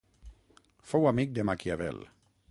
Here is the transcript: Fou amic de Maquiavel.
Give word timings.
Fou 0.93 1.05
amic 1.11 1.35
de 1.35 1.45
Maquiavel. 1.51 2.01